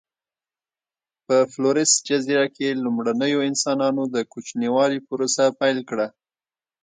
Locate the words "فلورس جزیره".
1.51-2.45